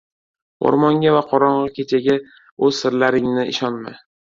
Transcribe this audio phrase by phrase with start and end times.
[0.69, 4.01] •O‘rmonga va qorong‘i kechaga o‘z sirlaringni ishonma.